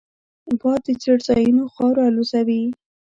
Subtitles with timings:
[0.59, 2.63] باد د څړځایونو خاوره الوزوي